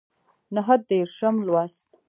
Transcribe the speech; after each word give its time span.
نهه 0.55 0.75
دیرشم 0.89 1.35
لوست 1.47 1.87